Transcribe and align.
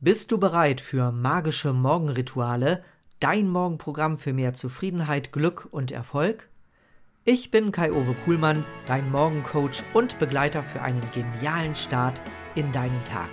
Bist 0.00 0.30
du 0.30 0.38
bereit 0.38 0.80
für 0.80 1.10
magische 1.10 1.72
Morgenrituale, 1.72 2.84
dein 3.18 3.48
Morgenprogramm 3.48 4.16
für 4.16 4.32
mehr 4.32 4.54
Zufriedenheit, 4.54 5.32
Glück 5.32 5.66
und 5.72 5.90
Erfolg? 5.90 6.48
Ich 7.24 7.50
bin 7.50 7.72
Kai-Uwe 7.72 8.14
Kuhlmann, 8.24 8.64
dein 8.86 9.10
Morgencoach 9.10 9.82
und 9.94 10.20
Begleiter 10.20 10.62
für 10.62 10.82
einen 10.82 11.02
genialen 11.10 11.74
Start 11.74 12.22
in 12.54 12.70
deinen 12.70 13.04
Tag. 13.06 13.28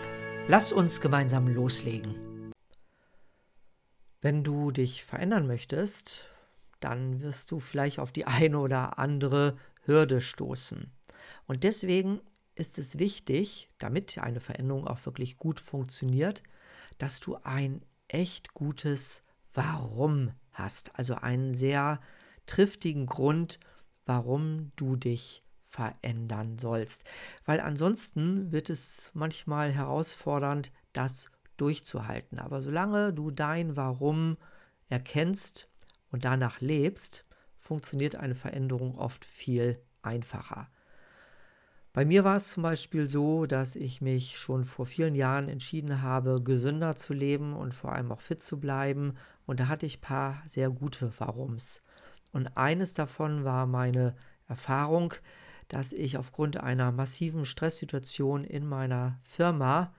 Lass 0.48 0.72
uns 0.72 1.02
gemeinsam 1.02 1.48
loslegen. 1.48 2.16
Wenn 4.22 4.44
du 4.44 4.72
dich 4.72 5.04
verändern 5.06 5.46
möchtest, 5.46 6.26
dann 6.80 7.22
wirst 7.22 7.52
du 7.52 7.60
vielleicht 7.60 8.00
auf 8.00 8.12
die 8.12 8.26
eine 8.26 8.58
oder 8.58 8.98
andere 8.98 9.56
Hürde 9.84 10.20
stoßen. 10.20 10.92
Und 11.46 11.64
deswegen 11.64 12.22
ist 12.56 12.80
es 12.80 12.98
wichtig, 12.98 13.70
damit 13.78 14.18
eine 14.18 14.40
Veränderung 14.40 14.88
auch 14.88 15.06
wirklich 15.06 15.38
gut 15.38 15.60
funktioniert, 15.60 16.42
dass 16.98 17.20
du 17.20 17.38
ein 17.44 17.82
echt 18.08 18.54
gutes 18.54 19.24
Warum 19.54 20.32
hast. 20.52 20.98
Also 20.98 21.16
einen 21.16 21.54
sehr 21.54 22.00
triftigen 22.46 23.06
Grund, 23.06 23.60
warum 24.06 24.72
du 24.76 24.96
dich 24.96 25.44
verändern 25.64 26.58
sollst. 26.58 27.04
Weil 27.46 27.60
ansonsten 27.60 28.52
wird 28.52 28.70
es 28.70 29.12
manchmal 29.14 29.72
herausfordernd, 29.72 30.72
das 30.94 31.32
durchzuhalten. 31.58 32.40
Aber 32.40 32.62
solange 32.62 33.14
du 33.14 33.32
dein 33.32 33.76
Warum 33.76 34.38
erkennst 34.90 35.70
und 36.12 36.26
danach 36.26 36.62
lebst, 36.62 37.26
funktioniert 37.58 38.16
eine 38.16 38.36
Veränderung 38.36 38.98
oft 38.98 39.26
viel 39.26 39.82
einfacher. 40.02 40.70
Bei 41.96 42.04
mir 42.04 42.26
war 42.26 42.36
es 42.36 42.50
zum 42.50 42.62
Beispiel 42.62 43.08
so, 43.08 43.46
dass 43.46 43.78
ich 43.78 44.02
mich 44.02 44.38
schon 44.38 44.66
vor 44.66 44.86
vielen 44.86 45.16
Jahren 45.16 45.48
entschieden 45.48 46.02
habe, 46.02 46.44
gesünder 46.44 46.98
zu 46.98 47.14
leben 47.14 47.54
und 47.54 47.74
vor 47.74 47.94
allem 47.94 48.12
auch 48.12 48.20
fit 48.20 48.44
zu 48.44 48.60
bleiben. 48.60 49.14
Und 49.46 49.62
da 49.62 49.70
hatte 49.70 49.86
ich 49.86 50.00
ein 50.00 50.02
paar 50.02 50.44
sehr 50.46 50.70
gute 50.70 51.18
Warums. 51.22 51.82
Und 52.34 52.58
eines 52.58 52.96
davon 52.96 53.46
war 53.46 53.66
meine 53.66 54.14
Erfahrung, 54.50 55.14
dass 55.70 55.94
ich 55.94 56.18
aufgrund 56.18 56.58
einer 56.58 56.92
massiven 56.92 57.46
Stresssituation 57.46 58.44
in 58.44 58.68
meiner 58.68 59.18
Firma 59.22 59.94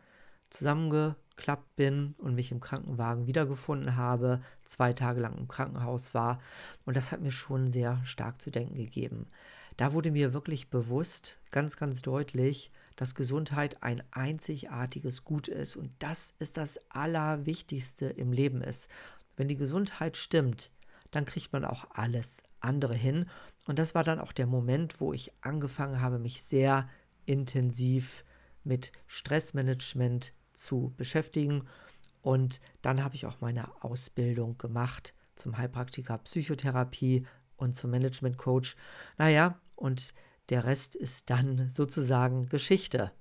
zusammengeklappt 0.50 1.76
bin 1.76 2.14
und 2.18 2.34
mich 2.34 2.52
im 2.52 2.60
Krankenwagen 2.60 3.26
wiedergefunden 3.26 3.96
habe, 3.96 4.42
zwei 4.66 4.92
Tage 4.92 5.20
lang 5.20 5.38
im 5.38 5.48
Krankenhaus 5.48 6.12
war. 6.12 6.40
Und 6.84 6.94
das 6.94 7.10
hat 7.10 7.22
mir 7.22 7.32
schon 7.32 7.70
sehr 7.70 8.04
stark 8.04 8.42
zu 8.42 8.50
denken 8.50 8.74
gegeben 8.74 9.30
da 9.76 9.92
wurde 9.92 10.10
mir 10.10 10.32
wirklich 10.32 10.70
bewusst, 10.70 11.38
ganz, 11.50 11.76
ganz 11.76 12.02
deutlich, 12.02 12.70
dass 12.96 13.14
Gesundheit 13.14 13.82
ein 13.82 14.02
einzigartiges 14.10 15.24
Gut 15.24 15.48
ist 15.48 15.76
und 15.76 15.90
das 15.98 16.34
ist 16.38 16.56
das 16.56 16.80
Allerwichtigste 16.90 18.06
im 18.06 18.32
Leben 18.32 18.62
ist. 18.62 18.88
Wenn 19.36 19.48
die 19.48 19.56
Gesundheit 19.56 20.16
stimmt, 20.16 20.70
dann 21.10 21.26
kriegt 21.26 21.52
man 21.52 21.64
auch 21.64 21.86
alles 21.90 22.42
andere 22.60 22.94
hin. 22.94 23.26
Und 23.66 23.78
das 23.78 23.94
war 23.94 24.04
dann 24.04 24.18
auch 24.18 24.32
der 24.32 24.46
Moment, 24.46 25.00
wo 25.00 25.12
ich 25.12 25.32
angefangen 25.42 26.00
habe, 26.00 26.18
mich 26.18 26.42
sehr 26.42 26.88
intensiv 27.26 28.24
mit 28.64 28.92
Stressmanagement 29.06 30.32
zu 30.54 30.94
beschäftigen. 30.96 31.66
Und 32.22 32.60
dann 32.82 33.04
habe 33.04 33.14
ich 33.14 33.26
auch 33.26 33.40
meine 33.40 33.70
Ausbildung 33.82 34.56
gemacht 34.58 35.14
zum 35.36 35.58
Heilpraktiker 35.58 36.18
Psychotherapie 36.18 37.26
und 37.56 37.74
zum 37.74 37.90
Management 37.90 38.38
Coach. 38.38 38.76
Naja, 39.18 39.60
und 39.76 40.12
der 40.48 40.64
Rest 40.64 40.94
ist 40.94 41.30
dann 41.30 41.68
sozusagen 41.68 42.48
Geschichte. 42.48 43.12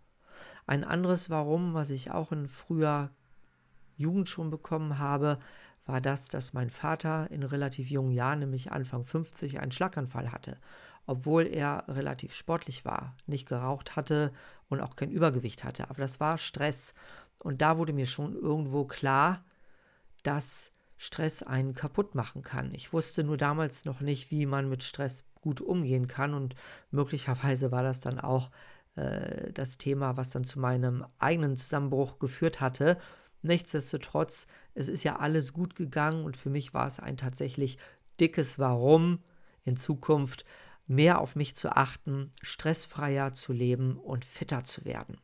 Ein 0.68 0.84
anderes 0.84 1.30
Warum, 1.30 1.74
was 1.74 1.90
ich 1.90 2.12
auch 2.12 2.32
in 2.32 2.48
früher 2.48 3.12
Jugend 3.98 4.30
schon 4.30 4.50
bekommen 4.50 5.00
habe, 5.00 5.40
war 5.86 6.02
das, 6.02 6.28
dass 6.28 6.54
mein 6.54 6.70
Vater 6.70 7.30
in 7.30 7.44
relativ 7.44 7.90
jungen 7.90 8.12
Jahren, 8.12 8.40
nämlich 8.40 8.72
Anfang 8.72 9.04
50, 9.04 9.60
einen 9.60 9.72
Schlaganfall 9.72 10.32
hatte, 10.32 10.58
obwohl 11.06 11.46
er 11.46 11.86
relativ 11.88 12.34
sportlich 12.34 12.86
war, 12.86 13.16
nicht 13.28 13.48
geraucht 13.48 13.96
hatte 13.96 14.34
und 14.68 14.82
auch 14.82 14.96
kein 14.96 15.12
Übergewicht 15.12 15.64
hatte. 15.64 15.90
Aber 15.90 16.02
das 16.02 16.20
war 16.20 16.38
Stress. 16.38 16.96
Und 17.38 17.62
da 17.62 17.78
wurde 17.78 17.94
mir 17.94 18.08
schon 18.08 18.36
irgendwo 18.36 18.86
klar, 18.86 19.46
dass 20.24 20.72
Stress 20.98 21.44
einen 21.44 21.76
kaputt 21.76 22.16
machen 22.16 22.42
kann. 22.42 22.74
Ich 22.74 22.92
wusste 22.94 23.24
nur 23.24 23.38
damals 23.38 23.86
noch 23.86 24.02
nicht, 24.02 24.32
wie 24.32 24.48
man 24.48 24.68
mit 24.68 24.84
Stress 24.84 25.24
gut 25.46 25.62
umgehen 25.62 26.08
kann. 26.08 26.34
Und 26.34 26.56
möglicherweise 26.92 27.72
war 27.72 27.84
das 27.84 28.02
dann 28.02 28.20
auch 28.20 28.50
äh, 28.96 29.54
das 29.54 29.78
Thema, 29.78 30.18
was 30.18 30.32
dann 30.32 30.44
zu 30.44 30.60
meinem 30.60 31.06
eigenen 31.20 31.56
Zusammenbruch 31.56 32.18
geführt 32.18 32.60
hatte. 32.60 32.98
Nichtsdestotrotz, 33.44 34.48
es 34.74 34.88
ist 34.88 35.04
ja 35.04 35.18
alles 35.18 35.54
gut 35.54 35.76
gegangen 35.76 36.26
und 36.26 36.36
für 36.36 36.50
mich 36.50 36.74
war 36.74 36.88
es 36.88 37.00
ein 37.00 37.16
tatsächlich 37.16 37.78
dickes 38.20 38.58
Warum 38.58 39.20
in 39.64 39.78
Zukunft 39.78 40.46
mehr 40.88 41.22
auf 41.22 41.36
mich 41.36 41.56
zu 41.56 41.70
achten, 41.70 42.32
stressfreier 42.42 43.34
zu 43.34 43.54
leben 43.54 43.98
und 43.98 44.26
fitter 44.26 44.64
zu 44.64 44.84
werden. 44.84 45.20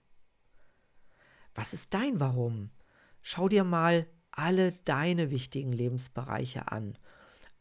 Was 1.56 1.74
ist 1.74 1.94
dein 1.96 2.20
Warum? 2.20 2.70
Schau 3.24 3.50
dir 3.50 3.64
mal 3.64 4.06
alle 4.32 4.72
deine 4.86 5.32
wichtigen 5.32 5.74
Lebensbereiche 5.74 6.72
an 6.72 6.96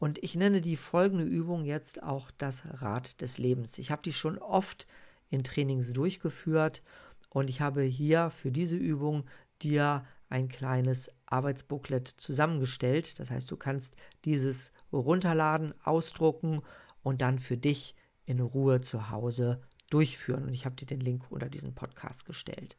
und 0.01 0.17
ich 0.23 0.33
nenne 0.33 0.61
die 0.61 0.77
folgende 0.77 1.25
Übung 1.25 1.63
jetzt 1.63 2.01
auch 2.01 2.31
das 2.39 2.63
Rad 2.81 3.21
des 3.21 3.37
Lebens. 3.37 3.77
Ich 3.77 3.91
habe 3.91 4.01
die 4.01 4.13
schon 4.13 4.39
oft 4.39 4.87
in 5.29 5.43
Trainings 5.43 5.93
durchgeführt 5.93 6.81
und 7.29 7.51
ich 7.51 7.61
habe 7.61 7.83
hier 7.83 8.31
für 8.31 8.51
diese 8.51 8.77
Übung 8.77 9.25
dir 9.61 10.03
ein 10.27 10.49
kleines 10.49 11.11
Arbeitsbooklet 11.27 12.07
zusammengestellt. 12.07 13.19
Das 13.19 13.29
heißt, 13.29 13.51
du 13.51 13.57
kannst 13.57 13.95
dieses 14.25 14.71
runterladen, 14.91 15.75
ausdrucken 15.83 16.63
und 17.03 17.21
dann 17.21 17.37
für 17.37 17.57
dich 17.57 17.93
in 18.25 18.39
Ruhe 18.39 18.81
zu 18.81 19.11
Hause 19.11 19.61
durchführen. 19.91 20.45
Und 20.45 20.53
ich 20.55 20.65
habe 20.65 20.75
dir 20.75 20.87
den 20.87 21.01
Link 21.01 21.29
unter 21.29 21.47
diesen 21.47 21.75
Podcast 21.75 22.25
gestellt. 22.25 22.75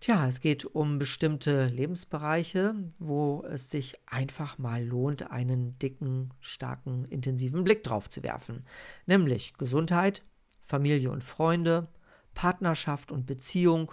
Tja, 0.00 0.28
es 0.28 0.40
geht 0.40 0.64
um 0.64 0.98
bestimmte 0.98 1.66
Lebensbereiche, 1.66 2.74
wo 3.00 3.44
es 3.50 3.68
sich 3.68 3.96
einfach 4.06 4.56
mal 4.56 4.84
lohnt, 4.84 5.32
einen 5.32 5.76
dicken, 5.80 6.32
starken, 6.40 7.04
intensiven 7.06 7.64
Blick 7.64 7.82
drauf 7.82 8.08
zu 8.08 8.22
werfen. 8.22 8.64
Nämlich 9.06 9.54
Gesundheit, 9.54 10.22
Familie 10.60 11.10
und 11.10 11.24
Freunde, 11.24 11.88
Partnerschaft 12.34 13.10
und 13.10 13.26
Beziehung, 13.26 13.90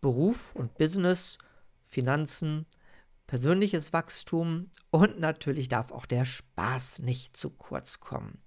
Beruf 0.00 0.56
und 0.56 0.76
Business, 0.76 1.38
Finanzen, 1.84 2.66
persönliches 3.28 3.92
Wachstum 3.92 4.70
und 4.90 5.20
natürlich 5.20 5.68
darf 5.68 5.92
auch 5.92 6.06
der 6.06 6.24
Spaß 6.24 6.98
nicht 6.98 7.36
zu 7.36 7.50
kurz 7.50 8.00
kommen. 8.00 8.42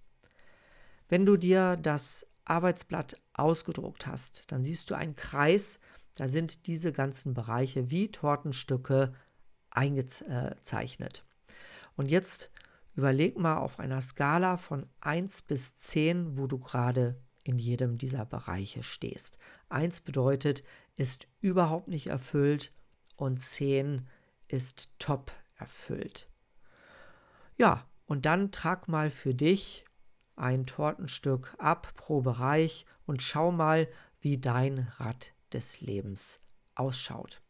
Wenn 1.07 1.25
du 1.25 1.37
dir 1.37 1.77
das 1.77 2.27
Arbeitsblatt 2.43 3.21
ausgedruckt 3.33 4.07
hast, 4.07 4.51
dann 4.51 4.63
siehst 4.63 4.89
du 4.89 4.95
einen 4.95 5.15
Kreis, 5.15 5.79
da 6.15 6.27
sind 6.27 6.67
diese 6.67 6.91
ganzen 6.91 7.33
Bereiche 7.33 7.89
wie 7.89 8.11
Tortenstücke 8.11 9.13
eingezeichnet. 9.69 11.25
Und 11.95 12.09
jetzt 12.09 12.51
überleg 12.95 13.37
mal 13.37 13.57
auf 13.57 13.79
einer 13.79 14.01
Skala 14.01 14.57
von 14.57 14.87
1 14.99 15.43
bis 15.43 15.75
10, 15.75 16.37
wo 16.37 16.47
du 16.47 16.59
gerade 16.59 17.21
in 17.43 17.57
jedem 17.57 17.97
dieser 17.97 18.25
Bereiche 18.25 18.83
stehst. 18.83 19.37
1 19.69 20.01
bedeutet, 20.01 20.63
ist 20.95 21.27
überhaupt 21.39 21.87
nicht 21.87 22.07
erfüllt 22.07 22.73
und 23.15 23.39
10 23.39 24.07
ist 24.47 24.89
top 24.99 25.31
erfüllt. 25.55 26.29
Ja, 27.57 27.87
und 28.05 28.25
dann 28.25 28.51
trag 28.51 28.87
mal 28.87 29.09
für 29.09 29.33
dich 29.33 29.85
ein 30.35 30.65
Tortenstück 30.65 31.55
ab 31.57 31.93
pro 31.95 32.21
Bereich 32.21 32.85
und 33.05 33.21
schau 33.21 33.51
mal, 33.51 33.87
wie 34.19 34.37
dein 34.37 34.91
Rad 34.97 35.33
des 35.53 35.81
Lebens 35.81 36.39
ausschaut. 36.75 37.41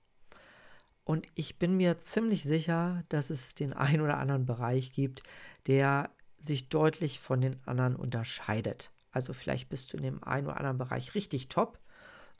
Und 1.03 1.27
ich 1.35 1.57
bin 1.57 1.77
mir 1.77 1.99
ziemlich 1.99 2.43
sicher, 2.43 3.03
dass 3.09 3.29
es 3.29 3.55
den 3.55 3.73
einen 3.73 4.01
oder 4.01 4.17
anderen 4.17 4.45
Bereich 4.45 4.93
gibt, 4.93 5.23
der 5.67 6.09
sich 6.39 6.69
deutlich 6.69 7.19
von 7.19 7.41
den 7.41 7.59
anderen 7.65 7.95
unterscheidet. 7.95 8.91
Also 9.11 9.33
vielleicht 9.33 9.69
bist 9.69 9.91
du 9.91 9.97
in 9.97 10.03
dem 10.03 10.23
einen 10.23 10.47
oder 10.47 10.57
anderen 10.57 10.77
Bereich 10.77 11.15
richtig 11.15 11.49
top 11.49 11.79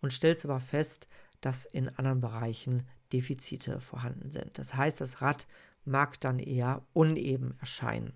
und 0.02 0.14
stellst 0.14 0.46
aber 0.46 0.60
fest, 0.60 1.08
dass 1.42 1.66
in 1.66 1.90
anderen 1.90 2.22
Bereichen 2.22 2.84
Defizite 3.12 3.80
vorhanden 3.80 4.30
sind. 4.30 4.58
Das 4.58 4.76
heißt, 4.76 5.02
das 5.02 5.22
Rad 5.22 5.48
mag 5.84 6.20
dann 6.22 6.40
eher 6.40 6.86
uneben 6.94 7.56
erscheinen. 7.60 8.14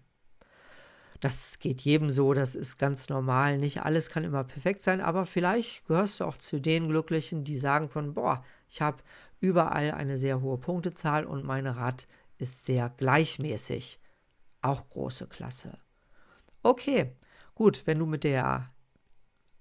Das 1.22 1.60
geht 1.60 1.82
jedem 1.82 2.12
so, 2.12 2.34
das 2.34 2.56
ist 2.56 2.78
ganz 2.78 3.10
normal. 3.10 3.58
Nicht 3.58 3.84
alles 3.84 4.10
kann 4.10 4.24
immer 4.24 4.44
perfekt 4.44 4.82
sein, 4.82 5.02
aber 5.02 5.26
vielleicht 5.26 5.86
gehörst 5.88 6.20
du 6.20 6.26
auch 6.26 6.38
zu 6.38 6.60
den 6.60 6.88
Glücklichen, 6.88 7.44
die 7.44 7.58
sagen 7.58 7.90
können, 7.90 8.14
boah, 8.14 8.44
ich 8.70 8.82
habe 8.82 9.02
überall 9.40 9.92
eine 9.92 10.18
sehr 10.18 10.42
hohe 10.42 10.58
Punktezahl 10.58 11.26
und 11.26 11.46
mein 11.46 11.68
Rad 11.68 12.08
ist 12.38 12.66
sehr 12.66 12.90
gleichmäßig. 12.98 14.00
Auch 14.62 14.90
große 14.90 15.28
Klasse. 15.28 15.78
Okay, 16.64 17.12
gut, 17.54 17.84
wenn 17.86 18.00
du 18.00 18.06
mit 18.06 18.24
der 18.24 18.72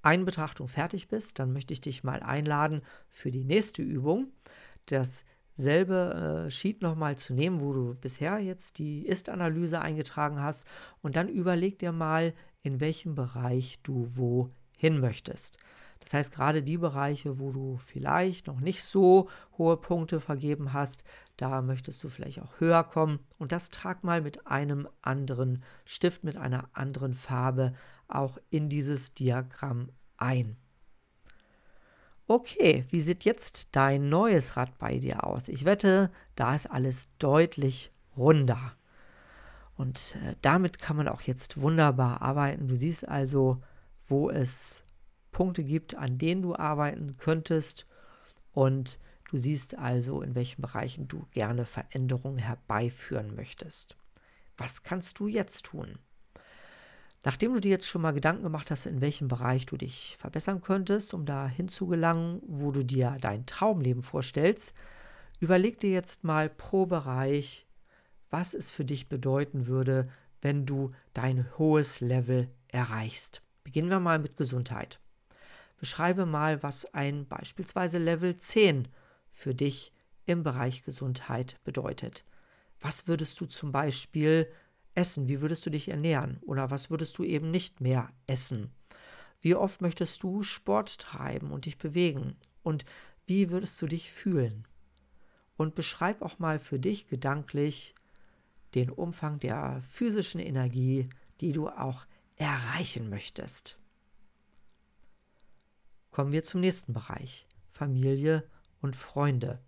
Einbetrachtung 0.02 0.68
fertig 0.68 1.08
bist, 1.08 1.38
dann 1.38 1.52
möchte 1.52 1.72
ich 1.72 1.80
dich 1.80 2.04
mal 2.04 2.22
einladen 2.22 2.82
für 3.08 3.30
die 3.30 3.44
nächste 3.44 3.82
Übung. 3.82 4.32
Das 4.86 5.24
selbe 5.56 6.46
äh, 6.46 6.50
Sheet 6.50 6.82
nochmal 6.82 7.16
zu 7.16 7.34
nehmen, 7.34 7.60
wo 7.60 7.72
du 7.72 7.94
bisher 7.94 8.38
jetzt 8.38 8.78
die 8.78 9.06
Ist-Analyse 9.06 9.80
eingetragen 9.80 10.42
hast 10.42 10.66
und 11.02 11.16
dann 11.16 11.28
überleg 11.28 11.78
dir 11.78 11.92
mal, 11.92 12.34
in 12.62 12.80
welchem 12.80 13.14
Bereich 13.14 13.78
du 13.82 14.16
wo 14.16 14.50
hin 14.76 15.00
möchtest. 15.00 15.58
Das 16.00 16.12
heißt, 16.12 16.34
gerade 16.34 16.62
die 16.62 16.76
Bereiche, 16.76 17.38
wo 17.38 17.50
du 17.50 17.78
vielleicht 17.78 18.46
noch 18.46 18.60
nicht 18.60 18.84
so 18.84 19.28
hohe 19.56 19.76
Punkte 19.76 20.20
vergeben 20.20 20.72
hast, 20.72 21.02
da 21.36 21.62
möchtest 21.62 22.04
du 22.04 22.08
vielleicht 22.08 22.42
auch 22.42 22.60
höher 22.60 22.84
kommen. 22.84 23.20
Und 23.38 23.52
das 23.52 23.70
trag 23.70 24.04
mal 24.04 24.20
mit 24.20 24.46
einem 24.46 24.86
anderen 25.00 25.62
Stift, 25.86 26.22
mit 26.22 26.36
einer 26.36 26.68
anderen 26.74 27.14
Farbe 27.14 27.74
auch 28.06 28.38
in 28.50 28.68
dieses 28.68 29.14
Diagramm 29.14 29.88
ein. 30.18 30.56
Okay, 32.26 32.84
wie 32.88 33.00
sieht 33.00 33.24
jetzt 33.24 33.76
dein 33.76 34.08
neues 34.08 34.56
Rad 34.56 34.78
bei 34.78 34.98
dir 34.98 35.24
aus? 35.24 35.48
Ich 35.48 35.66
wette, 35.66 36.10
da 36.36 36.54
ist 36.54 36.70
alles 36.70 37.08
deutlich 37.18 37.92
runder. 38.16 38.72
Und 39.76 40.16
äh, 40.24 40.34
damit 40.40 40.78
kann 40.78 40.96
man 40.96 41.06
auch 41.08 41.20
jetzt 41.20 41.60
wunderbar 41.60 42.22
arbeiten. 42.22 42.66
Du 42.66 42.76
siehst 42.76 43.06
also, 43.06 43.60
wo 44.08 44.30
es 44.30 44.84
Punkte 45.32 45.64
gibt, 45.64 45.96
an 45.96 46.16
denen 46.16 46.40
du 46.40 46.56
arbeiten 46.56 47.18
könntest. 47.18 47.86
Und 48.52 48.98
du 49.28 49.36
siehst 49.36 49.76
also, 49.76 50.22
in 50.22 50.34
welchen 50.34 50.62
Bereichen 50.62 51.08
du 51.08 51.26
gerne 51.32 51.66
Veränderungen 51.66 52.38
herbeiführen 52.38 53.34
möchtest. 53.34 53.96
Was 54.56 54.82
kannst 54.82 55.18
du 55.18 55.26
jetzt 55.26 55.66
tun? 55.66 55.98
Nachdem 57.24 57.54
du 57.54 57.60
dir 57.60 57.70
jetzt 57.70 57.88
schon 57.88 58.02
mal 58.02 58.12
Gedanken 58.12 58.42
gemacht 58.42 58.70
hast, 58.70 58.84
in 58.84 59.00
welchem 59.00 59.28
Bereich 59.28 59.64
du 59.64 59.78
dich 59.78 60.14
verbessern 60.18 60.60
könntest, 60.60 61.14
um 61.14 61.24
da 61.24 61.48
hinzugelangen, 61.48 62.42
wo 62.46 62.70
du 62.70 62.84
dir 62.84 63.16
dein 63.18 63.46
Traumleben 63.46 64.02
vorstellst, 64.02 64.74
überleg 65.40 65.80
dir 65.80 65.90
jetzt 65.90 66.22
mal 66.22 66.50
pro 66.50 66.84
Bereich, 66.84 67.66
was 68.28 68.52
es 68.52 68.70
für 68.70 68.84
dich 68.84 69.08
bedeuten 69.08 69.66
würde, 69.66 70.10
wenn 70.42 70.66
du 70.66 70.92
dein 71.14 71.46
hohes 71.56 72.02
Level 72.02 72.50
erreichst. 72.68 73.40
Beginnen 73.62 73.88
wir 73.88 74.00
mal 74.00 74.18
mit 74.18 74.36
Gesundheit. 74.36 75.00
Beschreibe 75.78 76.26
mal, 76.26 76.62
was 76.62 76.92
ein 76.92 77.26
beispielsweise 77.26 77.96
Level 77.96 78.36
10 78.36 78.88
für 79.30 79.54
dich 79.54 79.92
im 80.26 80.42
Bereich 80.42 80.84
Gesundheit 80.84 81.58
bedeutet. 81.64 82.24
Was 82.80 83.08
würdest 83.08 83.40
du 83.40 83.46
zum 83.46 83.72
Beispiel 83.72 84.50
essen? 84.94 85.28
Wie 85.28 85.40
würdest 85.40 85.64
du 85.66 85.70
dich 85.70 85.88
ernähren? 85.88 86.38
Oder 86.42 86.70
was 86.70 86.90
würdest 86.90 87.18
du 87.18 87.24
eben 87.24 87.50
nicht 87.50 87.80
mehr 87.80 88.10
essen? 88.26 88.72
Wie 89.40 89.54
oft 89.54 89.82
möchtest 89.82 90.22
du 90.22 90.42
Sport 90.42 90.98
treiben 90.98 91.50
und 91.50 91.66
dich 91.66 91.78
bewegen? 91.78 92.36
Und 92.62 92.84
wie 93.26 93.50
würdest 93.50 93.80
du 93.82 93.86
dich 93.86 94.10
fühlen? 94.10 94.66
Und 95.56 95.74
beschreib 95.74 96.22
auch 96.22 96.38
mal 96.38 96.58
für 96.58 96.78
dich 96.78 97.06
gedanklich 97.06 97.94
den 98.74 98.90
Umfang 98.90 99.38
der 99.38 99.82
physischen 99.82 100.40
Energie, 100.40 101.08
die 101.40 101.52
du 101.52 101.68
auch 101.68 102.06
erreichen 102.36 103.08
möchtest. 103.08 103.78
Kommen 106.10 106.32
wir 106.32 106.44
zum 106.44 106.60
nächsten 106.60 106.92
Bereich, 106.92 107.46
Familie 107.70 108.44
und 108.80 108.96
Freunde. 108.96 109.60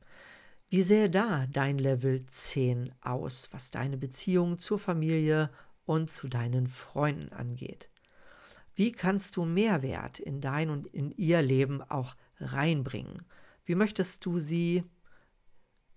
Wie 0.68 0.82
sähe 0.82 1.08
da 1.08 1.46
dein 1.46 1.78
Level 1.78 2.26
10 2.26 2.92
aus, 3.00 3.48
was 3.52 3.70
deine 3.70 3.96
Beziehung 3.96 4.58
zur 4.58 4.80
Familie 4.80 5.50
und 5.84 6.10
zu 6.10 6.26
deinen 6.26 6.66
Freunden 6.66 7.32
angeht? 7.32 7.88
Wie 8.74 8.90
kannst 8.90 9.36
du 9.36 9.44
Mehrwert 9.44 10.18
in 10.18 10.40
dein 10.40 10.70
und 10.70 10.88
in 10.88 11.12
ihr 11.12 11.40
Leben 11.40 11.82
auch 11.82 12.16
reinbringen? 12.40 13.22
Wie 13.64 13.76
möchtest 13.76 14.26
du 14.26 14.40
sie 14.40 14.82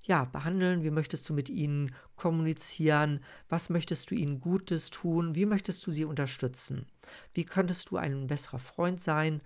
ja, 0.03 0.25
behandeln? 0.25 0.83
Wie 0.83 0.91
möchtest 0.91 1.27
du 1.27 1.33
mit 1.33 1.49
ihnen 1.49 1.95
kommunizieren? 2.15 3.23
Was 3.49 3.69
möchtest 3.69 4.11
du 4.11 4.15
ihnen 4.15 4.39
Gutes 4.39 4.91
tun? 4.91 5.33
Wie 5.33 5.47
möchtest 5.47 5.85
du 5.87 5.91
sie 5.91 6.05
unterstützen? 6.05 6.85
Wie 7.33 7.43
könntest 7.43 7.89
du 7.89 7.97
ein 7.97 8.27
besserer 8.27 8.59
Freund 8.59 9.01
sein? 9.01 9.41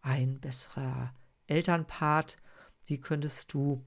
Ein 0.00 0.40
besserer 0.40 1.14
Elternpart? 1.46 2.38
Wie 2.86 2.98
könntest 2.98 3.52
du 3.52 3.84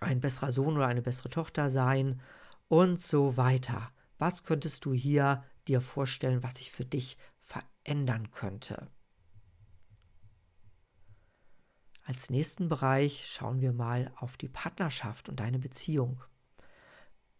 ein 0.00 0.20
besserer 0.20 0.52
Sohn 0.52 0.76
oder 0.76 0.86
eine 0.86 1.02
bessere 1.02 1.30
Tochter 1.30 1.70
sein 1.70 2.20
und 2.68 3.00
so 3.00 3.36
weiter. 3.36 3.90
Was 4.18 4.44
könntest 4.44 4.84
du 4.84 4.92
hier 4.92 5.44
dir 5.68 5.80
vorstellen, 5.80 6.42
was 6.42 6.56
sich 6.56 6.70
für 6.70 6.84
dich 6.84 7.18
verändern 7.40 8.30
könnte? 8.30 8.88
Als 12.04 12.28
nächsten 12.28 12.68
Bereich 12.68 13.26
schauen 13.26 13.60
wir 13.60 13.72
mal 13.72 14.12
auf 14.16 14.36
die 14.36 14.48
Partnerschaft 14.48 15.28
und 15.28 15.40
deine 15.40 15.58
Beziehung. 15.58 16.22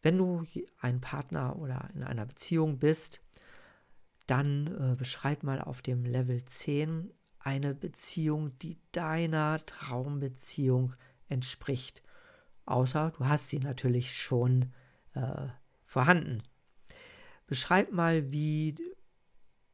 Wenn 0.00 0.18
du 0.18 0.46
ein 0.80 1.00
Partner 1.00 1.56
oder 1.56 1.90
in 1.94 2.02
einer 2.02 2.26
Beziehung 2.26 2.78
bist, 2.78 3.20
dann 4.26 4.92
äh, 4.92 4.96
beschreib 4.96 5.42
mal 5.42 5.60
auf 5.60 5.82
dem 5.82 6.04
Level 6.04 6.44
10 6.44 7.12
eine 7.38 7.74
Beziehung, 7.74 8.58
die 8.58 8.78
deiner 8.92 9.64
Traumbeziehung 9.66 10.94
entspricht 11.28 12.03
außer 12.66 13.12
du 13.16 13.26
hast 13.26 13.48
sie 13.48 13.58
natürlich 13.58 14.16
schon 14.16 14.72
äh, 15.14 15.48
vorhanden. 15.84 16.42
Beschreib 17.46 17.92
mal, 17.92 18.32
wie, 18.32 18.74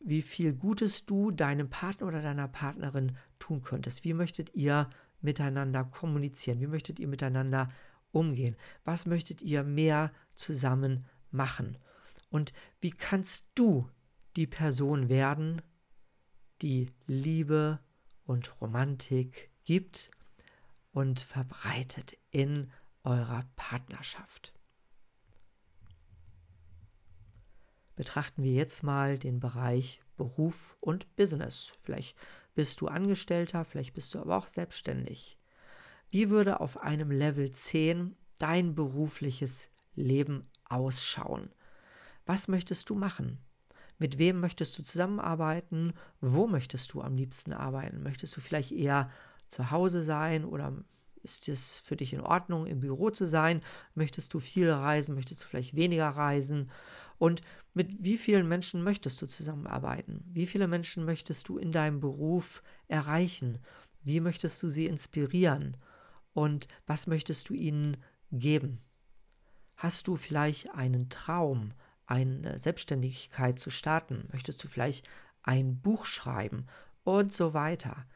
wie 0.01 0.23
viel 0.23 0.53
Gutes 0.53 1.07
du 1.07 1.31
deinem 1.31 1.71
Partner 1.71 2.09
oder 2.09 2.23
deiner 2.23 2.49
Partnerin 2.49 3.17
tun 3.39 3.63
könntest. 3.63 4.05
Wie 4.05 4.15
möchtet 4.15 4.55
ihr 4.55 4.91
miteinander 5.21 5.85
kommunizieren? 5.85 6.61
Wie 6.61 6.67
möchtet 6.67 6.99
ihr 6.99 7.09
miteinander 7.09 7.71
umgehen? 8.13 8.57
Was 8.85 9.07
möchtet 9.07 9.43
ihr 9.43 9.63
mehr 9.63 10.13
zusammen 10.35 11.07
machen? 11.31 11.79
Und 12.31 12.53
wie 12.81 12.91
kannst 12.91 13.47
du 13.55 13.89
die 14.37 14.47
Person 14.47 15.09
werden, 15.09 15.63
die 16.63 16.93
Liebe 17.07 17.81
und 18.25 18.61
Romantik 18.61 19.51
gibt 19.65 20.11
und 20.93 21.21
verbreitet 21.21 22.17
in 22.31 22.71
eurer 23.05 23.45
Partnerschaft. 23.57 24.53
Betrachten 27.97 28.43
wir 28.43 28.53
jetzt 28.53 28.83
mal 28.83 29.19
den 29.19 29.41
Bereich 29.41 30.01
Beruf 30.17 30.77
und 30.81 31.15
Business. 31.17 31.73
Vielleicht 31.83 32.17
bist 32.55 32.81
du 32.81 32.89
Angestellter, 32.89 33.65
vielleicht 33.65 33.95
bist 33.95 34.15
du 34.15 34.21
aber 34.21 34.37
auch 34.37 34.49
selbstständig. 34.49 35.39
Wie 36.11 36.31
würde 36.31 36.61
auf 36.61 36.79
einem 36.79 37.11
Level 37.11 37.51
10 37.51 38.17
dein 38.39 38.75
berufliches 38.75 39.69
Leben 39.95 40.51
ausschauen? 40.65 41.53
Was 42.27 42.49
möchtest 42.49 42.91
du 42.91 42.95
machen? 42.95 43.39
Mit 43.99 44.19
wem 44.19 44.41
möchtest 44.41 44.79
du 44.79 44.83
zusammenarbeiten? 44.83 45.93
Wo 46.21 46.47
möchtest 46.47 46.93
du 46.95 47.03
am 47.03 47.17
liebsten 47.17 47.53
arbeiten? 47.53 48.03
Möchtest 48.03 48.37
du 48.37 48.41
vielleicht 48.41 48.73
eher 48.73 49.11
zu 49.47 49.71
Hause 49.71 50.03
sein 50.03 50.45
oder 50.45 50.73
ist 51.23 51.49
es 51.49 51.79
für 51.79 51.97
dich 51.97 52.13
in 52.13 52.21
Ordnung, 52.21 52.67
im 52.67 52.81
Büro 52.81 53.11
zu 53.11 53.27
sein? 53.27 53.63
Möchtest 53.95 54.35
du 54.35 54.41
viel 54.41 54.71
reisen? 54.71 55.15
Möchtest 55.15 55.43
du 55.43 55.47
vielleicht 55.47 55.75
weniger 55.75 56.09
reisen? 56.09 56.71
Und 57.19 57.43
mit 57.75 58.03
wie 58.03 58.17
vielen 58.17 58.49
Menschen 58.49 58.83
möchtest 58.83 59.21
du 59.21 59.27
zusammenarbeiten? 59.27 60.25
Wie 60.27 60.47
viele 60.47 60.67
Menschen 60.67 61.05
möchtest 61.05 61.49
du 61.49 61.59
in 61.59 61.73
deinem 61.73 62.01
Beruf 62.01 62.63
erreichen? 62.89 63.59
Wie 64.03 64.21
möchtest 64.21 64.63
du 64.63 64.69
sie 64.69 64.87
inspirieren? 64.87 65.77
Und 66.33 66.69
was 66.87 67.07
möchtest 67.07 67.49
du 67.49 67.55
ihnen 67.55 67.99
geben? 68.33 68.81
Hast 69.77 70.09
du 70.09 70.17
vielleicht 70.17 70.75
einen 70.75 71.11
Traum, 71.11 71.73
eine 72.07 72.59
Selbstständigkeit 72.59 73.59
zu 73.59 73.71
starten? 73.71 74.29
Möchtest 74.33 74.63
du 74.65 74.69
vielleicht 74.69 75.09
ein 75.43 75.81
Buch 75.81 76.07
schreiben? 76.07 76.67
Und 77.03 77.33
so 77.33 77.55
weiter. 77.55 78.07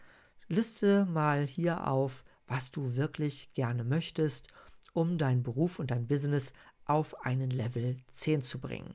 Liste 0.48 1.06
mal 1.06 1.46
hier 1.46 1.86
auf, 1.86 2.24
was 2.46 2.70
du 2.70 2.96
wirklich 2.96 3.52
gerne 3.54 3.84
möchtest, 3.84 4.48
um 4.92 5.18
deinen 5.18 5.42
Beruf 5.42 5.78
und 5.78 5.90
dein 5.90 6.06
Business 6.06 6.52
auf 6.84 7.24
einen 7.24 7.50
Level 7.50 7.96
10 8.08 8.42
zu 8.42 8.60
bringen. 8.60 8.94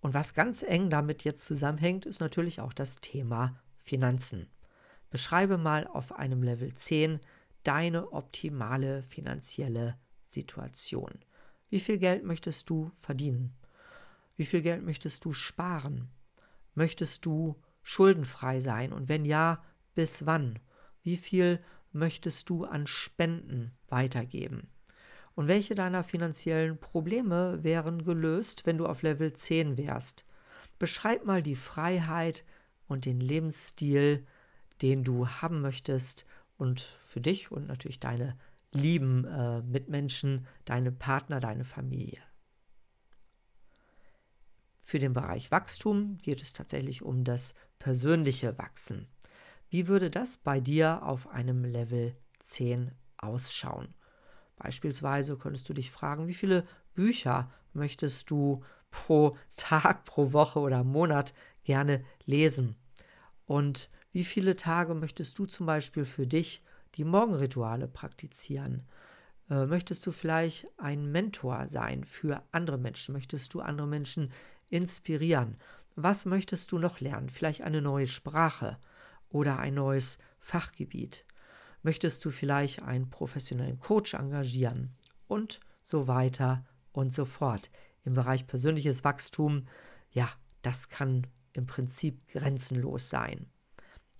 Und 0.00 0.14
was 0.14 0.34
ganz 0.34 0.62
eng 0.62 0.90
damit 0.90 1.22
jetzt 1.24 1.44
zusammenhängt, 1.44 2.06
ist 2.06 2.20
natürlich 2.20 2.60
auch 2.60 2.72
das 2.72 2.96
Thema 2.96 3.60
Finanzen. 3.78 4.48
Beschreibe 5.10 5.58
mal 5.58 5.86
auf 5.86 6.12
einem 6.12 6.42
Level 6.42 6.74
10 6.74 7.20
deine 7.62 8.12
optimale 8.12 9.02
finanzielle 9.04 9.96
Situation. 10.24 11.12
Wie 11.68 11.80
viel 11.80 11.98
Geld 11.98 12.24
möchtest 12.24 12.68
du 12.68 12.90
verdienen? 12.94 13.54
Wie 14.36 14.44
viel 14.44 14.62
Geld 14.62 14.82
möchtest 14.82 15.24
du 15.24 15.32
sparen? 15.32 16.10
Möchtest 16.74 17.24
du 17.24 17.62
schuldenfrei 17.82 18.60
sein? 18.60 18.92
Und 18.92 19.08
wenn 19.08 19.24
ja, 19.24 19.62
bis 19.94 20.26
wann? 20.26 20.58
Wie 21.02 21.16
viel 21.16 21.62
möchtest 21.94 22.50
du 22.50 22.64
an 22.64 22.86
Spenden 22.86 23.72
weitergeben? 23.88 24.68
Und 25.34 25.48
welche 25.48 25.74
deiner 25.74 26.04
finanziellen 26.04 26.78
Probleme 26.78 27.62
wären 27.64 28.04
gelöst, 28.04 28.66
wenn 28.66 28.78
du 28.78 28.86
auf 28.86 29.02
Level 29.02 29.32
10 29.32 29.78
wärst? 29.78 30.26
Beschreib 30.78 31.24
mal 31.24 31.42
die 31.42 31.54
Freiheit 31.54 32.44
und 32.86 33.06
den 33.06 33.20
Lebensstil, 33.20 34.26
den 34.82 35.04
du 35.04 35.28
haben 35.28 35.60
möchtest 35.60 36.26
und 36.58 36.80
für 36.80 37.20
dich 37.20 37.50
und 37.50 37.66
natürlich 37.66 38.00
deine 38.00 38.36
lieben 38.72 39.24
äh, 39.24 39.62
Mitmenschen, 39.62 40.46
deine 40.64 40.92
Partner, 40.92 41.40
deine 41.40 41.64
Familie. 41.64 42.20
Für 44.80 44.98
den 44.98 45.12
Bereich 45.12 45.50
Wachstum 45.50 46.18
geht 46.18 46.42
es 46.42 46.52
tatsächlich 46.52 47.02
um 47.02 47.24
das 47.24 47.54
persönliche 47.78 48.58
Wachsen. 48.58 49.06
Wie 49.72 49.88
würde 49.88 50.10
das 50.10 50.36
bei 50.36 50.60
dir 50.60 51.02
auf 51.02 51.28
einem 51.28 51.64
Level 51.64 52.14
10 52.40 52.90
ausschauen? 53.16 53.94
Beispielsweise 54.56 55.38
könntest 55.38 55.66
du 55.66 55.72
dich 55.72 55.90
fragen, 55.90 56.28
wie 56.28 56.34
viele 56.34 56.66
Bücher 56.92 57.50
möchtest 57.72 58.30
du 58.30 58.62
pro 58.90 59.34
Tag, 59.56 60.04
pro 60.04 60.34
Woche 60.34 60.58
oder 60.58 60.84
Monat 60.84 61.32
gerne 61.64 62.04
lesen? 62.26 62.76
Und 63.46 63.88
wie 64.12 64.24
viele 64.24 64.56
Tage 64.56 64.92
möchtest 64.92 65.38
du 65.38 65.46
zum 65.46 65.64
Beispiel 65.64 66.04
für 66.04 66.26
dich 66.26 66.62
die 66.96 67.04
Morgenrituale 67.04 67.88
praktizieren? 67.88 68.86
Äh, 69.48 69.64
möchtest 69.64 70.04
du 70.04 70.12
vielleicht 70.12 70.66
ein 70.76 71.10
Mentor 71.10 71.66
sein 71.68 72.04
für 72.04 72.42
andere 72.52 72.76
Menschen? 72.76 73.14
Möchtest 73.14 73.54
du 73.54 73.62
andere 73.62 73.86
Menschen 73.86 74.32
inspirieren? 74.68 75.56
Was 75.96 76.26
möchtest 76.26 76.72
du 76.72 76.78
noch 76.78 77.00
lernen? 77.00 77.30
Vielleicht 77.30 77.62
eine 77.62 77.80
neue 77.80 78.06
Sprache 78.06 78.76
oder 79.32 79.58
ein 79.58 79.74
neues 79.74 80.18
Fachgebiet? 80.38 81.24
Möchtest 81.82 82.24
du 82.24 82.30
vielleicht 82.30 82.82
einen 82.82 83.10
professionellen 83.10 83.80
Coach 83.80 84.14
engagieren? 84.14 84.94
Und 85.26 85.60
so 85.82 86.06
weiter 86.06 86.64
und 86.92 87.12
so 87.12 87.24
fort. 87.24 87.70
Im 88.04 88.14
Bereich 88.14 88.46
persönliches 88.46 89.04
Wachstum, 89.04 89.66
ja, 90.12 90.28
das 90.62 90.88
kann 90.88 91.26
im 91.52 91.66
Prinzip 91.66 92.26
grenzenlos 92.28 93.08
sein. 93.08 93.46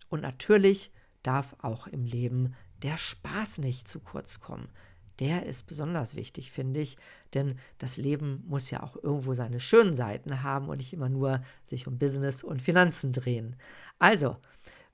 Und 0.08 0.22
natürlich 0.22 0.92
darf 1.22 1.54
auch 1.60 1.86
im 1.86 2.04
Leben 2.04 2.54
der 2.82 2.98
Spaß 2.98 3.58
nicht 3.58 3.88
zu 3.88 4.00
kurz 4.00 4.40
kommen. 4.40 4.68
Der 5.18 5.46
ist 5.46 5.66
besonders 5.66 6.16
wichtig, 6.16 6.50
finde 6.50 6.80
ich, 6.80 6.96
denn 7.34 7.58
das 7.78 7.96
Leben 7.96 8.42
muss 8.46 8.70
ja 8.70 8.82
auch 8.82 8.96
irgendwo 8.96 9.34
seine 9.34 9.60
schönen 9.60 9.94
Seiten 9.94 10.42
haben 10.42 10.68
und 10.68 10.78
nicht 10.78 10.92
immer 10.92 11.08
nur 11.08 11.42
sich 11.64 11.86
um 11.86 11.98
Business 11.98 12.42
und 12.42 12.60
Finanzen 12.60 13.12
drehen. 13.12 13.56
Also, 13.98 14.38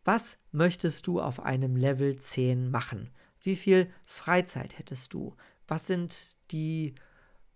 was 0.09 0.39
möchtest 0.53 1.07
du 1.07 1.21
auf 1.21 1.39
einem 1.39 1.77
Level 1.77 2.17
10 2.17 2.71
machen? 2.71 3.11
Wie 3.43 3.57
viel 3.57 3.91
Freizeit 4.07 4.79
hättest 4.79 5.13
du? 5.13 5.37
Was 5.67 5.87
sind 5.87 6.39
die 6.51 6.95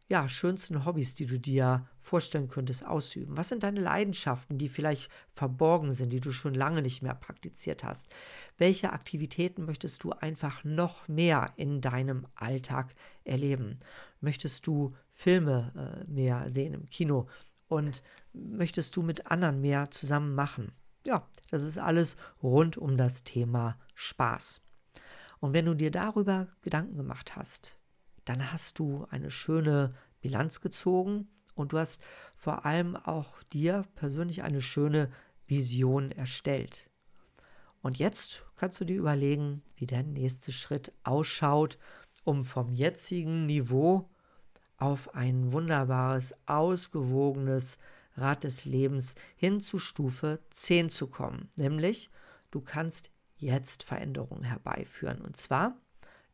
ja, 0.07 0.29
schönsten 0.29 0.85
Hobbys, 0.85 1.15
die 1.15 1.25
du 1.25 1.41
dir 1.41 1.89
vorstellen 2.03 2.49
könntest, 2.49 2.85
ausüben? 2.85 3.39
Was 3.39 3.49
sind 3.49 3.63
deine 3.63 3.81
Leidenschaften, 3.81 4.59
die 4.59 4.69
vielleicht 4.69 5.11
verborgen 5.33 5.95
sind, 5.95 6.13
die 6.13 6.21
du 6.21 6.31
schon 6.31 6.53
lange 6.53 6.83
nicht 6.83 7.01
mehr 7.01 7.15
praktiziert 7.15 7.85
hast? 7.85 8.11
Welche 8.59 8.93
Aktivitäten 8.93 9.65
möchtest 9.65 10.05
du 10.05 10.11
einfach 10.13 10.63
noch 10.63 11.09
mehr 11.09 11.55
in 11.57 11.81
deinem 11.81 12.27
Alltag 12.35 12.95
erleben? 13.25 13.81
Möchtest 14.21 14.67
du 14.67 14.95
Filme 15.09 16.05
äh, 16.07 16.13
mehr 16.13 16.51
sehen 16.51 16.75
im 16.75 16.85
Kino? 16.85 17.31
Und 17.69 18.03
möchtest 18.35 18.95
du 18.95 19.03
mit 19.03 19.31
anderen 19.31 19.63
mehr 19.63 19.91
zusammen 19.91 20.35
machen? 20.35 20.73
Ja, 21.05 21.27
das 21.51 21.63
ist 21.63 21.79
alles 21.79 22.17
rund 22.43 22.77
um 22.77 22.97
das 22.97 23.25
Thema 23.25 23.79
Spaß. 23.95 24.63
Und 25.41 25.53
wenn 25.53 25.67
du 25.67 25.75
dir 25.75 25.91
darüber 25.91 26.49
Gedanken 26.63 26.97
gemacht 26.97 27.35
hast, 27.35 27.77
dann 28.25 28.53
hast 28.53 28.79
du 28.79 29.07
eine 29.11 29.31
schöne 29.31 29.95
Bilanz 30.21 30.61
gezogen 30.61 31.29
und 31.55 31.73
du 31.73 31.79
hast 31.79 32.01
vor 32.35 32.65
allem 32.65 32.95
auch 32.97 33.43
dir 33.53 33.85
persönlich 33.97 34.43
eine 34.43 34.63
schöne 34.63 35.11
Vision 35.47 36.13
erstellt. 36.13 36.89
Und 37.83 37.99
jetzt 37.99 38.45
kannst 38.55 38.81
du 38.81 38.85
dir 38.85 38.97
überlegen, 38.97 39.63
wie 39.75 39.87
der 39.87 40.05
nächste 40.05 40.53
Schritt 40.53 40.93
ausschaut, 41.03 41.79
um 42.23 42.45
vom 42.45 42.71
jetzigen 42.71 43.47
Niveau 43.47 44.09
auf 44.77 45.15
ein 45.15 45.53
wunderbares, 45.53 46.35
ausgewogenes 46.47 47.79
Rad 48.17 48.45
des 48.45 48.65
Lebens 48.65 49.15
hin 49.37 49.61
zu 49.61 49.79
Stufe 49.79 50.41
10 50.51 50.91
zu 50.91 51.09
kommen. 51.09 51.51
Nämlich, 51.57 52.11
du 52.51 52.61
kannst 52.61 53.11
jetzt 53.37 53.83
Veränderungen 53.83 54.45
herbeiführen. 54.45 55.21
Und 55.21 55.37
zwar, 55.37 55.77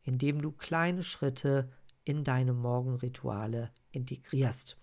indem 0.03 0.41
du 0.41 0.51
kleine 0.51 1.03
Schritte 1.03 1.69
in 2.03 2.23
deine 2.23 2.53
Morgenrituale 2.53 3.71
integrierst. 3.91 4.77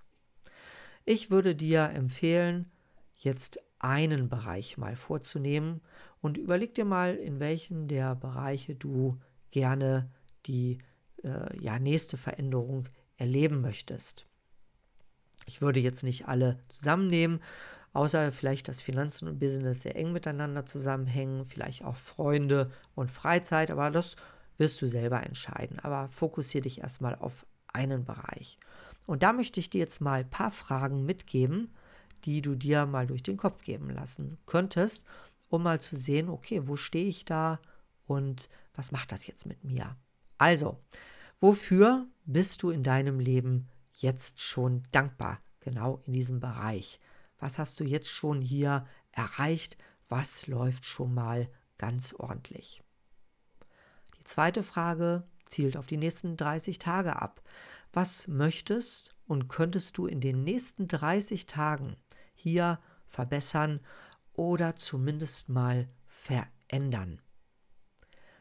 Ich 1.04 1.30
würde 1.30 1.54
dir 1.54 1.90
empfehlen, 1.90 2.70
jetzt 3.18 3.60
einen 3.78 4.28
Bereich 4.28 4.76
mal 4.78 4.96
vorzunehmen 4.96 5.80
und 6.20 6.36
überleg 6.36 6.74
dir 6.74 6.84
mal, 6.84 7.14
in 7.14 7.40
welchem 7.40 7.88
der 7.88 8.14
Bereiche 8.14 8.74
du 8.74 9.20
gerne 9.50 10.10
die 10.46 10.78
äh, 11.22 11.62
ja, 11.62 11.78
nächste 11.78 12.16
Veränderung 12.16 12.88
erleben 13.16 13.60
möchtest. 13.60 14.26
Ich 15.46 15.60
würde 15.60 15.80
jetzt 15.80 16.02
nicht 16.02 16.28
alle 16.28 16.58
zusammennehmen, 16.68 17.40
außer 17.92 18.30
vielleicht, 18.32 18.68
dass 18.68 18.80
Finanzen 18.80 19.28
und 19.28 19.38
Business 19.38 19.82
sehr 19.82 19.96
eng 19.96 20.12
miteinander 20.12 20.66
zusammenhängen, 20.66 21.46
vielleicht 21.46 21.84
auch 21.84 21.96
Freunde 21.96 22.70
und 22.94 23.10
Freizeit, 23.10 23.70
aber 23.70 23.90
das 23.90 24.16
wirst 24.58 24.82
du 24.82 24.86
selber 24.86 25.22
entscheiden. 25.24 25.78
Aber 25.78 26.08
fokussiere 26.08 26.62
dich 26.62 26.80
erstmal 26.80 27.14
auf 27.14 27.46
einen 27.72 28.04
Bereich. 28.04 28.58
Und 29.06 29.22
da 29.22 29.32
möchte 29.32 29.60
ich 29.60 29.70
dir 29.70 29.78
jetzt 29.78 30.00
mal 30.00 30.20
ein 30.20 30.30
paar 30.30 30.50
Fragen 30.50 31.04
mitgeben, 31.06 31.72
die 32.24 32.42
du 32.42 32.54
dir 32.54 32.86
mal 32.86 33.06
durch 33.06 33.22
den 33.22 33.36
Kopf 33.36 33.62
geben 33.62 33.90
lassen 33.90 34.38
könntest, 34.46 35.04
um 35.48 35.62
mal 35.62 35.80
zu 35.80 35.96
sehen, 35.96 36.28
okay, 36.28 36.66
wo 36.66 36.76
stehe 36.76 37.06
ich 37.06 37.24
da 37.24 37.60
und 38.06 38.48
was 38.74 38.92
macht 38.92 39.12
das 39.12 39.26
jetzt 39.26 39.46
mit 39.46 39.62
mir? 39.64 39.96
Also, 40.38 40.78
wofür 41.38 42.06
bist 42.24 42.62
du 42.62 42.70
in 42.70 42.82
deinem 42.82 43.20
Leben 43.20 43.68
jetzt 43.96 44.40
schon 44.40 44.84
dankbar? 44.92 45.40
Genau 45.60 46.02
in 46.06 46.12
diesem 46.12 46.40
Bereich. 46.40 47.00
Was 47.38 47.58
hast 47.58 47.80
du 47.80 47.84
jetzt 47.84 48.08
schon 48.08 48.40
hier 48.40 48.86
erreicht? 49.12 49.76
Was 50.08 50.46
läuft 50.46 50.84
schon 50.84 51.12
mal 51.12 51.48
ganz 51.78 52.12
ordentlich? 52.12 52.82
Zweite 54.24 54.62
Frage 54.62 55.24
zielt 55.46 55.76
auf 55.76 55.86
die 55.86 55.96
nächsten 55.96 56.36
30 56.36 56.78
Tage 56.78 57.20
ab. 57.20 57.42
Was 57.92 58.28
möchtest 58.28 59.14
und 59.26 59.48
könntest 59.48 59.98
du 59.98 60.06
in 60.06 60.20
den 60.20 60.44
nächsten 60.44 60.88
30 60.88 61.46
Tagen 61.46 61.96
hier 62.34 62.80
verbessern 63.06 63.80
oder 64.32 64.76
zumindest 64.76 65.48
mal 65.48 65.88
verändern? 66.06 67.22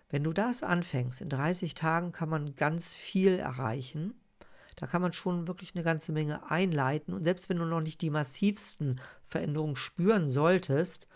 Wenn 0.10 0.24
du 0.24 0.34
das 0.34 0.64
anfängst, 0.64 1.22
in 1.22 1.30
30 1.30 1.74
Tagen 1.74 2.12
kann 2.12 2.30
man 2.30 2.56
ganz 2.56 2.94
viel 2.94 3.38
erreichen. 3.40 4.20
Da 4.75 4.88
kann 4.88 5.01
man 5.01 5.13
schon 5.13 5.48
wirklich 5.48 5.75
eine 5.75 5.84
ganze 5.84 6.12
Menge 6.12 6.50
einleiten. 6.50 7.13
Und 7.13 7.24
selbst 7.24 7.50
wenn 7.50 7.58
du 7.58 7.65
noch 7.65 7.82
nicht 7.82 8.01
die 8.01 8.10
massivsten 8.10 9.00
Veränderungen 9.24 9.75
spüren 9.75 10.27
solltest, 10.29 11.08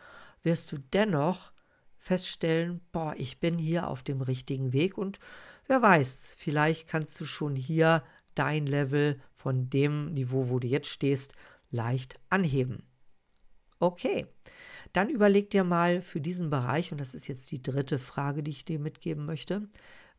wirst 0.44 0.72
du 0.72 0.78
dennoch 0.94 1.52
feststellen, 1.98 2.82
boah, 2.92 3.14
ich 3.18 3.40
bin 3.40 3.58
hier 3.58 3.88
auf 3.88 4.04
dem 4.04 4.22
richtigen 4.22 4.72
Weg 4.72 4.98
und 4.98 5.20
wer 5.68 5.82
weiß, 5.82 6.32
vielleicht 6.38 6.88
kannst 6.88 7.20
du 7.20 7.26
schon 7.26 7.56
hier 7.56 8.04
dein 8.36 8.66
Level 8.66 9.20
von 9.34 9.70
dem 9.70 10.14
Niveau, 10.14 10.50
wo 10.50 10.60
du 10.60 10.68
jetzt 10.68 10.88
stehst, 10.88 11.34
leicht 11.72 12.20
anheben. 12.30 12.84
Okay, 13.80 14.28
dann 14.94 15.10
überleg 15.10 15.50
dir 15.50 15.64
mal 15.64 16.02
für 16.02 16.22
diesen 16.22 16.50
Bereich, 16.50 16.92
und 16.92 17.00
das 17.00 17.14
ist 17.14 17.28
jetzt 17.28 17.52
die 17.52 17.62
dritte 17.62 18.00
Frage, 18.00 18.44
die 18.44 18.52
ich 18.52 18.66
dir 18.66 18.80
mitgeben 18.80 19.26
möchte, 19.26 19.70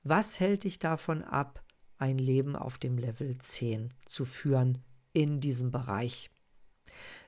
was 0.02 0.40
hält 0.40 0.64
dich 0.64 0.78
davon 0.78 1.22
ab, 1.22 1.62
ein 2.00 2.18
Leben 2.18 2.56
auf 2.56 2.78
dem 2.78 2.98
Level 2.98 3.38
10 3.38 3.92
zu 4.06 4.24
führen 4.24 4.78
in 5.12 5.40
diesem 5.40 5.70
Bereich? 5.70 6.30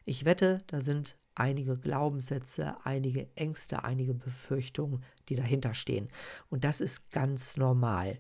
Ich 0.05 0.25
wette, 0.25 0.59
da 0.67 0.81
sind 0.81 1.17
einige 1.35 1.79
Glaubenssätze, 1.79 2.77
einige 2.85 3.29
Ängste, 3.37 3.85
einige 3.85 4.15
Befürchtungen, 4.15 5.03
die 5.29 5.37
dahinter 5.37 5.75
stehen. 5.75 6.09
Und 6.51 6.65
das 6.65 6.81
ist 6.81 7.11
ganz 7.11 7.57
normal. 7.57 8.19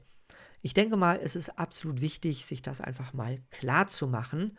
Ich 0.61 0.75
denke 0.75 0.97
mal, 0.97 1.18
es 1.23 1.37
ist 1.37 1.59
absolut 1.59 2.00
wichtig, 2.00 2.47
sich 2.47 2.62
das 2.62 2.80
einfach 2.80 3.12
mal 3.12 3.40
klar 3.50 3.88
zu 3.88 4.06
machen. 4.06 4.56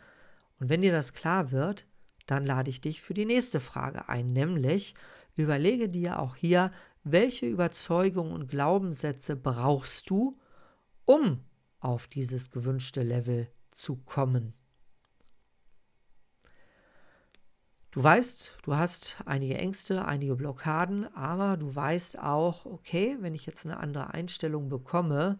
Und 0.60 0.68
wenn 0.68 0.82
dir 0.82 0.92
das 0.92 1.14
klar 1.14 1.50
wird, 1.50 1.86
dann 2.26 2.44
lade 2.44 2.70
ich 2.70 2.80
dich 2.80 3.02
für 3.02 3.14
die 3.14 3.24
nächste 3.24 3.60
Frage 3.60 4.08
ein, 4.08 4.32
nämlich 4.32 4.94
überlege 5.36 5.88
dir 5.88 6.20
auch 6.20 6.36
hier, 6.36 6.72
welche 7.02 7.46
Überzeugungen 7.46 8.32
und 8.32 8.48
Glaubenssätze 8.48 9.36
brauchst 9.36 10.08
du, 10.08 10.38
um 11.04 11.44
auf 11.84 12.08
dieses 12.08 12.50
gewünschte 12.50 13.02
Level 13.02 13.48
zu 13.70 13.96
kommen. 13.96 14.54
Du 17.90 18.02
weißt, 18.02 18.56
du 18.62 18.74
hast 18.74 19.18
einige 19.24 19.56
Ängste, 19.56 20.04
einige 20.04 20.34
Blockaden, 20.34 21.14
aber 21.14 21.56
du 21.56 21.72
weißt 21.72 22.18
auch, 22.18 22.64
okay, 22.66 23.16
wenn 23.20 23.34
ich 23.34 23.46
jetzt 23.46 23.66
eine 23.66 23.76
andere 23.76 24.12
Einstellung 24.12 24.68
bekomme, 24.68 25.38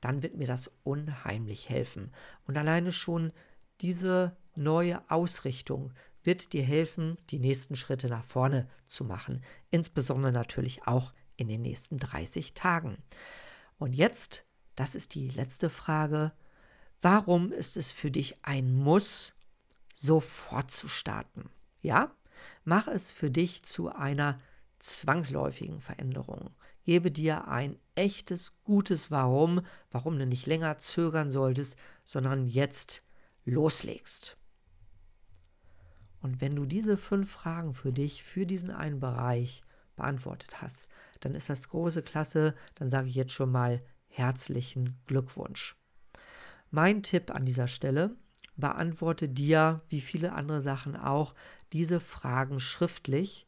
dann 0.00 0.22
wird 0.22 0.36
mir 0.36 0.46
das 0.46 0.70
unheimlich 0.84 1.68
helfen. 1.68 2.12
Und 2.46 2.56
alleine 2.56 2.92
schon 2.92 3.32
diese 3.80 4.36
neue 4.54 5.02
Ausrichtung 5.10 5.92
wird 6.22 6.52
dir 6.52 6.62
helfen, 6.62 7.16
die 7.30 7.38
nächsten 7.38 7.74
Schritte 7.74 8.08
nach 8.08 8.24
vorne 8.24 8.68
zu 8.86 9.04
machen. 9.04 9.42
Insbesondere 9.70 10.30
natürlich 10.30 10.86
auch 10.86 11.12
in 11.36 11.48
den 11.48 11.62
nächsten 11.62 11.98
30 11.98 12.54
Tagen. 12.54 12.98
Und 13.78 13.94
jetzt 13.94 14.44
das 14.76 14.94
ist 14.94 15.14
die 15.14 15.28
letzte 15.28 15.70
Frage, 15.70 16.32
warum 17.00 17.50
ist 17.50 17.76
es 17.76 17.92
für 17.92 18.10
dich 18.10 18.36
ein 18.42 18.74
Muss, 18.74 19.34
sofort 19.92 20.70
zu 20.70 20.88
starten? 20.88 21.50
Ja, 21.82 22.12
mach 22.64 22.86
es 22.86 23.12
für 23.12 23.30
dich 23.30 23.62
zu 23.64 23.92
einer 23.92 24.40
zwangsläufigen 24.78 25.80
Veränderung. 25.80 26.50
Gebe 26.84 27.10
dir 27.10 27.48
ein 27.48 27.78
echtes, 27.94 28.62
gutes 28.62 29.10
Warum, 29.10 29.62
warum 29.90 30.18
du 30.18 30.26
nicht 30.26 30.46
länger 30.46 30.78
zögern 30.78 31.30
solltest, 31.30 31.76
sondern 32.04 32.46
jetzt 32.46 33.02
loslegst. 33.44 34.36
Und 36.20 36.40
wenn 36.40 36.54
du 36.54 36.66
diese 36.66 36.96
fünf 36.96 37.30
Fragen 37.30 37.72
für 37.72 37.92
dich, 37.92 38.22
für 38.22 38.46
diesen 38.46 38.70
einen 38.70 39.00
Bereich 39.00 39.62
beantwortet 39.96 40.60
hast, 40.60 40.88
dann 41.20 41.34
ist 41.34 41.48
das 41.48 41.68
große 41.68 42.02
Klasse, 42.02 42.54
dann 42.74 42.90
sage 42.90 43.08
ich 43.08 43.14
jetzt 43.14 43.32
schon 43.32 43.50
mal 43.50 43.82
herzlichen 44.16 44.96
Glückwunsch. 45.06 45.76
Mein 46.70 47.02
Tipp 47.02 47.30
an 47.30 47.44
dieser 47.44 47.68
Stelle, 47.68 48.16
beantworte 48.56 49.28
dir, 49.28 49.82
wie 49.88 50.00
viele 50.00 50.32
andere 50.32 50.62
Sachen 50.62 50.96
auch, 50.96 51.34
diese 51.74 52.00
Fragen 52.00 52.58
schriftlich, 52.58 53.46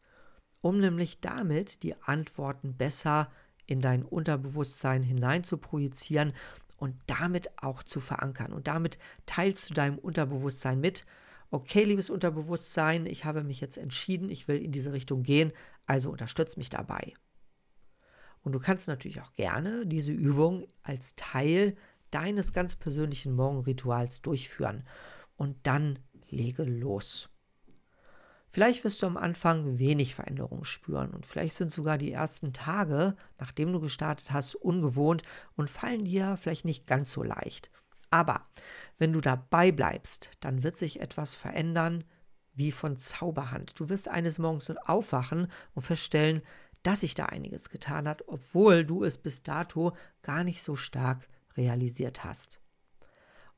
um 0.61 0.79
nämlich 0.79 1.21
damit 1.21 1.83
die 1.83 1.95
Antworten 2.03 2.77
besser 2.77 3.31
in 3.67 3.81
dein 3.81 4.03
Unterbewusstsein 4.03 5.03
hinein 5.03 5.43
zu 5.43 5.57
projizieren 5.57 6.35
und 6.77 6.95
damit 7.07 7.51
auch 7.63 7.83
zu 7.83 8.01
verankern. 8.01 8.53
Und 8.53 8.67
damit 8.67 8.99
teilst 9.25 9.71
du 9.71 9.75
deinem 9.75 9.99
Unterbewusstsein 9.99 10.81
mit, 10.81 11.07
okay, 11.51 11.85
liebes 11.85 12.11
Unterbewusstsein, 12.11 13.07
ich 13.07 13.25
habe 13.25 13.43
mich 13.43 13.61
jetzt 13.61 13.79
entschieden, 13.79 14.29
ich 14.29 14.49
will 14.49 14.63
in 14.63 14.73
diese 14.73 14.93
Richtung 14.93 15.23
gehen, 15.23 15.53
also 15.87 16.11
unterstütz 16.11 16.59
mich 16.59 16.69
dabei. 16.69 17.15
Und 18.49 18.53
du 18.53 18.61
kannst 18.61 18.89
natürlich 18.89 19.21
auch 19.21 19.35
gerne 19.35 19.85
diese 19.85 20.11
Übung 20.11 20.67
als 20.83 21.15
Teil 21.17 21.77
deines 22.11 22.55
ganz 22.55 22.77
persönlichen 22.77 23.37
Morgenrituals 23.37 24.23
durchführen. 24.23 24.85
Und 25.37 25.59
dann 25.65 25.99
lege 26.31 26.65
los. 26.65 27.29
Vielleicht 28.49 28.85
wirst 28.85 29.03
du 29.03 29.07
am 29.07 29.19
Anfang 29.19 29.79
wenig 29.79 30.15
Veränderungen 30.15 30.65
spüren 30.65 31.11
und 31.11 31.27
vielleicht 31.27 31.57
sind 31.57 31.71
sogar 31.71 31.99
die 31.99 32.11
ersten 32.11 32.55
Tage, 32.55 33.17
nachdem 33.39 33.71
du 33.71 33.81
gestartet 33.81 34.31
hast, 34.31 34.55
ungewohnt 34.55 35.23
und 35.55 35.69
fallen 35.69 36.07
dir 36.07 36.39
vielleicht 36.39 36.65
nicht 36.65 36.87
ganz 36.87 37.13
so 37.13 37.23
leicht. 37.23 37.71
Aber 38.09 38.47
wenn 38.97 39.13
du 39.13 39.21
dabei 39.21 39.73
bleibst, 39.73 40.31
dann 40.41 40.63
wird 40.63 40.79
sich 40.79 41.03
etwas 41.03 41.35
verändern 41.35 42.03
wie 42.55 42.73
von 42.73 42.97
Zauberhand. 42.97 43.79
Du 43.79 43.91
wirst 43.91 44.09
eines 44.09 44.39
Morgens 44.39 44.71
aufwachen 44.87 45.53
und 45.75 45.83
feststellen, 45.83 46.41
dass 46.83 47.01
sich 47.01 47.15
da 47.15 47.27
einiges 47.27 47.71
getan 47.71 48.09
hat, 48.09 48.23
obwohl 48.27 48.85
du 48.85 49.05
es 49.05 49.19
bis 49.19 49.43
dato 49.43 49.97
gar 50.23 50.45
nicht 50.45 50.63
so 50.63 50.77
stark 50.77 51.29
realisiert 51.57 52.25
hast. 52.25 52.61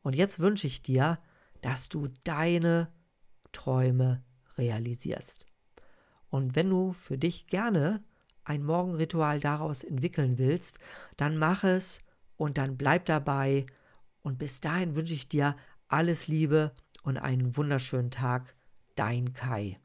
Und 0.02 0.14
jetzt 0.14 0.38
wünsche 0.38 0.66
ich 0.66 0.82
dir, 0.82 1.18
dass 1.60 1.88
du 1.88 2.08
deine 2.24 2.92
Träume 3.52 4.24
realisierst. 4.56 5.46
Und 6.30 6.56
wenn 6.56 6.70
du 6.70 6.92
für 6.92 7.18
dich 7.18 7.48
gerne 7.48 8.02
ein 8.44 8.64
Morgenritual 8.64 9.40
daraus 9.40 9.84
entwickeln 9.84 10.38
willst, 10.38 10.78
dann 11.16 11.36
mach 11.36 11.64
es 11.64 12.00
und 12.36 12.56
dann 12.58 12.76
bleib 12.76 13.04
dabei. 13.04 13.66
Und 14.22 14.38
bis 14.38 14.60
dahin 14.60 14.94
wünsche 14.94 15.14
ich 15.14 15.28
dir 15.28 15.56
alles 15.88 16.28
Liebe 16.28 16.72
und 17.02 17.18
einen 17.18 17.56
wunderschönen 17.56 18.10
Tag. 18.10 18.54
Dein 18.94 19.32
Kai. 19.32 19.78